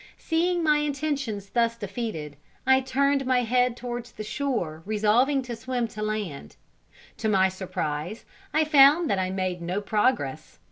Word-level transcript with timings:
Seeing 0.17 0.63
my 0.63 0.77
intentions 0.79 1.49
thus 1.49 1.77
defeated, 1.77 2.35
I 2.65 2.81
turned 2.81 3.23
my 3.27 3.43
head 3.43 3.77
towards 3.77 4.11
the 4.11 4.23
shore, 4.23 4.81
resolving 4.83 5.43
to 5.43 5.55
swim 5.55 5.87
to 5.89 6.01
land. 6.01 6.55
To 7.17 7.29
my 7.29 7.49
surprise, 7.49 8.25
I 8.51 8.63
found 8.63 9.11
that 9.11 9.19
I 9.19 9.29
made 9.29 9.61
no 9.61 9.79
progress. 9.79 10.57